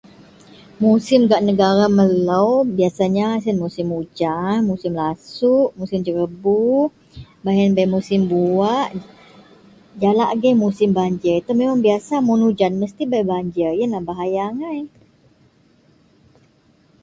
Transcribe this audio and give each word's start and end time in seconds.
musim 0.85 1.19
gak 1.29 1.41
negara 1.49 1.85
melou 1.97 2.49
biasanya 2.77 3.27
sien 3.43 3.57
musim 3.63 3.87
ujan 4.01 4.55
musim 4.71 4.91
lasuk, 5.01 5.67
musim 5.79 5.99
jerebu 6.05 6.63
baih 7.43 7.59
ien 7.63 7.73
bei 7.77 7.87
musim 7.95 8.21
buah, 8.31 8.83
jalak 10.01 10.29
agei 10.33 10.53
musim 10.65 10.89
banjir, 10.99 11.35
itou 11.37 11.77
biasa 11.87 12.13
mun 12.27 12.41
ujan 12.49 12.73
mesti 12.81 13.01
bei 13.11 13.23
banjir, 13.31 13.69
ien 13.79 13.91
lah 13.93 14.03
bahaya 14.09 14.41
agai 14.49 14.79